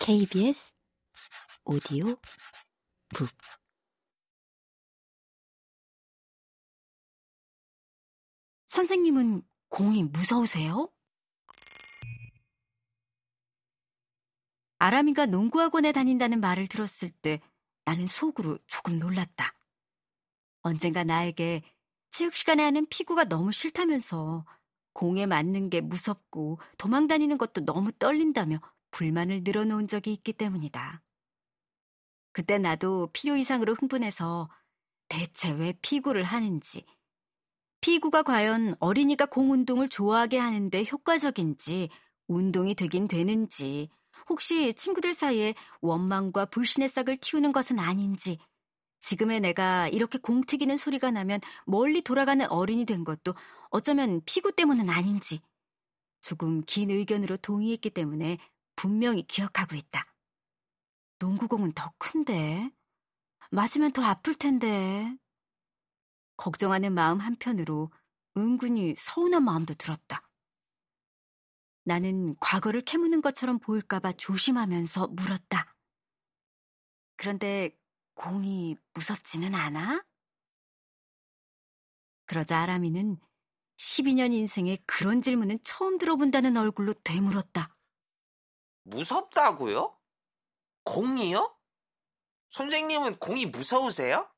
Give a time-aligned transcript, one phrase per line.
[0.00, 0.74] KBS
[1.64, 2.16] 오디오
[3.14, 3.28] 북
[8.66, 10.90] 선생님은 공이 무서우세요?
[14.78, 17.40] 아람이가 농구학원에 다닌다는 말을 들었을 때
[17.84, 19.54] 나는 속으로 조금 놀랐다.
[20.62, 21.62] 언젠가 나에게
[22.10, 24.44] 체육 시간에 하는 피구가 너무 싫다면서
[24.92, 28.58] 공에 맞는 게 무섭고 도망 다니는 것도 너무 떨린다며
[28.94, 31.02] 불만을 늘어놓은 적이 있기 때문이다.
[32.30, 34.48] 그때 나도 필요 이상으로 흥분해서
[35.08, 36.86] 대체 왜 피구를 하는지,
[37.80, 41.90] 피구가 과연 어린이가 공 운동을 좋아하게 하는데 효과적인지,
[42.28, 43.88] 운동이 되긴 되는지,
[44.28, 48.38] 혹시 친구들 사이에 원망과 불신의 싹을 틔우는 것은 아닌지,
[49.00, 53.34] 지금의 내가 이렇게 공 튀기는 소리가 나면 멀리 돌아가는 어린이 된 것도
[53.70, 55.40] 어쩌면 피구 때문은 아닌지,
[56.20, 58.38] 조금 긴 의견으로 동의했기 때문에
[58.76, 60.06] 분명히 기억하고 있다.
[61.18, 62.70] 농구공은 더 큰데.
[63.50, 65.16] 맞으면 더 아플 텐데.
[66.36, 67.92] 걱정하는 마음 한편으로
[68.36, 70.28] 은근히 서운한 마음도 들었다.
[71.84, 75.74] 나는 과거를 캐무는 것처럼 보일까봐 조심하면서 물었다.
[77.16, 77.70] 그런데
[78.14, 80.04] 공이 무섭지는 않아?
[82.26, 83.18] 그러자 아람이는
[83.76, 87.73] 12년 인생에 그런 질문은 처음 들어본다는 얼굴로 되물었다.
[88.84, 89.98] 무섭다고요?
[90.84, 91.56] 공이요?
[92.50, 94.30] 선생님은 공이 무서우세요?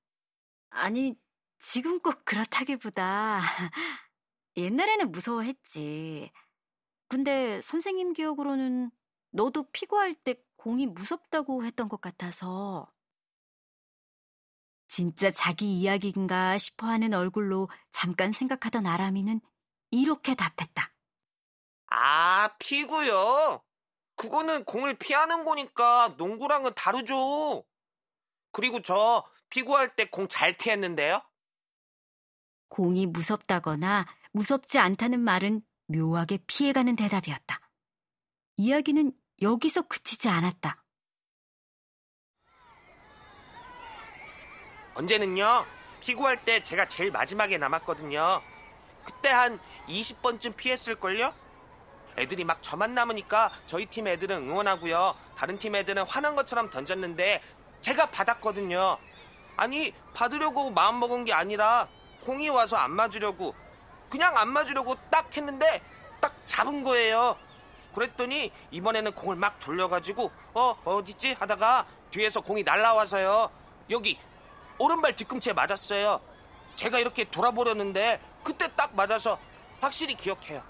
[0.71, 1.15] 아니,
[1.59, 3.41] 지금 꼭 그렇다기보다
[4.57, 6.31] 옛날에는 무서워했지.
[7.09, 8.91] 근데 선생님 기억으로는
[9.31, 12.91] 너도 피구할 때 공이 무섭다고 했던 것 같아서.
[14.89, 19.41] 진짜 자기 이야기인가 싶어 하는 얼굴로 잠깐 생각하던 아람이는
[19.91, 20.95] 이렇게 답했다.
[21.89, 23.66] 아, 피구요?
[24.17, 27.65] 그거는 공을 피하는 거니까 농구랑은 다르죠.
[28.53, 31.23] 그리고 저 피구할 때 공 잘 피했는데요.
[32.69, 37.61] 공이 무섭다거나 무섭지 않다는 말은 묘하게 피해가는 대답이었다.
[38.57, 40.83] 이야기는 여기서 그치지 않았다.
[44.95, 45.67] 언제는요,
[46.01, 48.43] 피구할 때 제가 제일 마지막에 남았거든요.
[49.05, 51.35] 그때 한 20번쯤 피했을걸요?
[52.17, 55.15] 애들이 막 저만 남으니까 저희 팀 애들은 응원하고요.
[55.37, 57.43] 다른 팀 애들은 화난 것처럼 던졌는데
[57.81, 58.99] 제가 받았거든요.
[59.57, 61.89] 아니, 받으려고 마음먹은 게 아니라
[62.23, 63.55] 공이 와서 안 맞으려고
[64.11, 65.83] 그냥 안 맞으려고 딱 했는데
[66.21, 67.37] 딱 잡은 거예요.
[67.95, 73.51] 그랬더니 이번에는 공을 막 돌려가지고 어 어딨지 하다가 뒤에서 공이 날라와서요.
[73.91, 74.19] 여기
[74.79, 76.21] 오른발 뒤꿈치에 맞았어요.
[76.75, 79.39] 제가 이렇게 돌아보려는데 그때 딱 맞아서
[79.81, 80.63] 확실히 기억해요.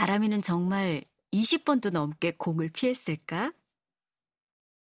[0.00, 3.52] 아람이는 정말 20번도 넘게 공을 피했을까?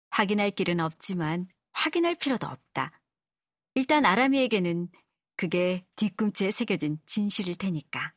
[0.09, 2.99] 확인할 길은 없지만 확인할 필요도 없다.
[3.75, 4.89] 일단 아람이에게는
[5.35, 8.15] 그게 뒤꿈치에 새겨진 진실일 테니까.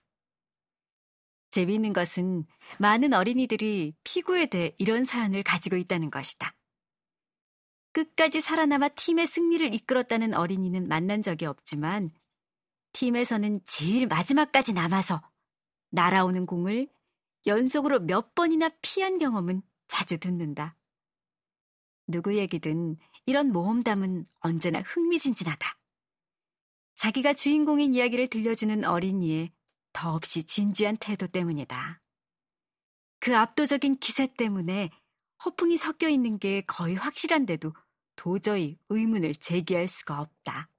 [1.51, 2.47] 재미있는 것은
[2.79, 6.55] 많은 어린이들이 피구에 대해 이런 사연을 가지고 있다는 것이다.
[7.93, 12.11] 끝까지 살아남아 팀의 승리를 이끌었다는 어린이는 만난 적이 없지만
[12.93, 15.21] 팀에서는 제일 마지막까지 남아서
[15.91, 16.88] 날아오는 공을
[17.47, 20.76] 연속으로 몇 번이나 피한 경험은 자주 듣는다.
[22.06, 25.78] 누구 얘기든 이런 모험담은 언제나 흥미진진하다.
[26.94, 29.52] 자기가 주인공인 이야기를 들려주는 어린이의
[29.92, 32.00] 더없이 진지한 태도 때문이다.
[33.18, 34.91] 그 압도적인 기세 때문에
[35.44, 37.72] 허풍이 섞여 있는 게 거의 확실한데도
[38.14, 40.70] 도저히 의문을 제기할 수가 없다.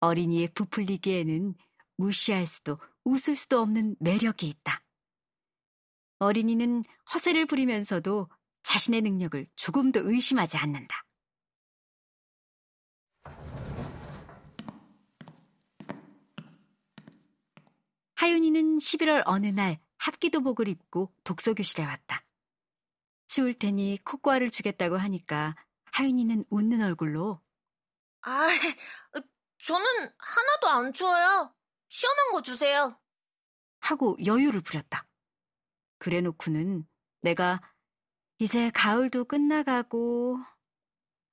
[0.00, 1.54] 어린이의 부풀리기에는
[1.96, 4.82] 무시할 수도 웃을 수도 없는 매력이 있다.
[6.18, 6.82] 어린이는
[7.14, 8.28] 허세를 부리면서도
[8.64, 11.04] 자신의 능력을 조금도 의심하지 않는다.
[18.16, 22.24] 하윤이는 11월 어느 날 합기도복을 입고 독서교실에 왔다.
[23.28, 25.54] 추울 테니 코코아를 주겠다고 하니까
[25.92, 27.40] 하윤이는 웃는 얼굴로
[28.22, 28.48] 아,
[29.58, 29.86] 저는
[30.18, 31.54] 하나도 안 추워요.
[31.88, 33.00] 시원한 거 주세요.
[33.80, 35.08] 하고 여유를 부렸다.
[35.98, 36.86] 그래 놓고는
[37.20, 37.60] 내가
[38.38, 40.38] 이제 가을도 끝나가고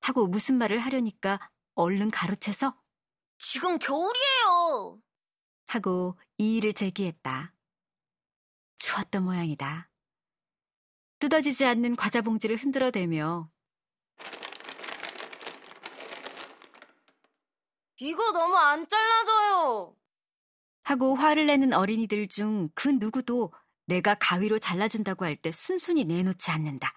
[0.02, 1.40] 하고 무슨 말을 하려니까
[1.76, 2.78] 얼른 가로채서
[3.40, 5.02] 지금 겨울이에요.
[5.68, 7.54] 하고 이의를 제기했다.
[8.78, 9.90] 추웠던 모양이다.
[11.20, 13.50] 뜯어지지 않는 과자 봉지를 흔들어대며
[18.00, 19.96] 이거 너무 안 잘라져요.
[20.84, 23.54] 하고 화를 내는 어린이들 중 그 누구도
[23.86, 26.94] 내가 가위로 잘라준다고 할 때 순순히 내놓지 않는다.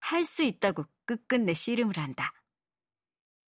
[0.00, 2.32] 할 수 있다고 끝끝내 씨름을 한다.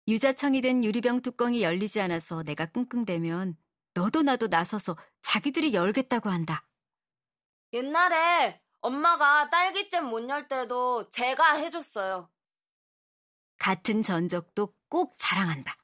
[0.08, 3.58] 유자청이 된 유리병 뚜껑이 열리지 않아서 내가 끙끙대면
[3.94, 6.66] 너도 나도 나서서 자기들이 열겠다고 한다.
[7.74, 12.30] 옛날에 엄마가 딸기잼 못 열 때도 제가 해줬어요.
[13.58, 15.76] 같은 전적도 꼭 자랑한다.